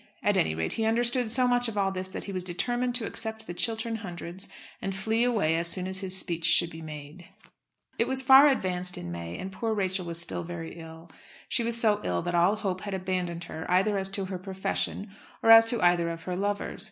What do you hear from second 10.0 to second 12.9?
was still very ill. She was so ill that all hope